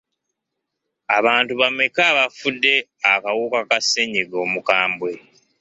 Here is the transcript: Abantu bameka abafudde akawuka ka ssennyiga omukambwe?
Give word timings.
Abantu 1.17 1.53
bameka 1.61 2.01
abafudde 2.11 2.73
akawuka 3.13 3.59
ka 3.69 3.79
ssennyiga 3.83 4.35
omukambwe? 4.45 5.11